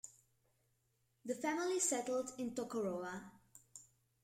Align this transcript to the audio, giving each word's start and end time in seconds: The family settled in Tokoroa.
The 1.25 1.35
family 1.35 1.79
settled 1.79 2.31
in 2.39 2.55
Tokoroa. 2.55 3.21